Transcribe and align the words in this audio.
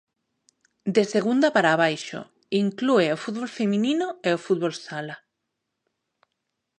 De 0.95 1.03
Segunda 1.13 1.47
para 1.55 1.69
abaixo, 1.73 2.19
inclúe 2.63 3.07
o 3.15 3.21
fútbol 3.23 3.49
feminino 3.59 4.07
e 4.27 4.29
o 4.37 4.41
fútbol 4.45 4.73
sala. 4.87 5.15